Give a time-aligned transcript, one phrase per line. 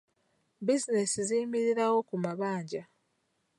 [0.65, 2.81] Bizinensi ziyimirirawo ku mabanja.